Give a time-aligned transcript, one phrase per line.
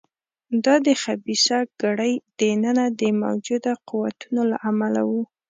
[0.65, 5.11] دا د خبیثه کړۍ دننه د موجوده قوتونو له امله و.